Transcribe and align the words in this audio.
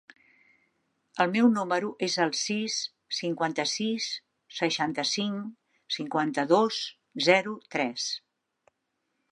El 1.25 1.33
meu 1.33 1.49
número 1.57 1.91
es 2.07 2.15
el 2.25 2.33
sis, 2.39 2.77
cinquanta-sis, 3.17 4.09
seixanta-cinc, 4.61 5.55
cinquanta-dos, 5.99 6.83
zero, 7.31 7.55
tres. 7.77 8.11